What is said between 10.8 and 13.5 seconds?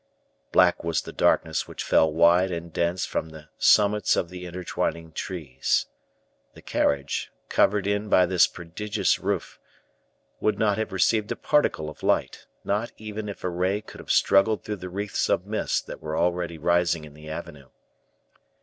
received a particle of light, not even if a